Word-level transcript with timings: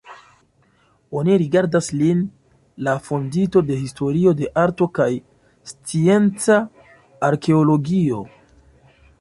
Oni 1.19 1.35
rigardas 1.41 1.89
lin 1.99 2.23
la 2.87 2.95
fondinto 3.09 3.63
de 3.69 3.77
historio 3.83 4.33
de 4.41 4.49
arto 4.63 4.89
kaj 5.01 5.09
scienca 5.73 6.61
arkeologio. 7.31 8.27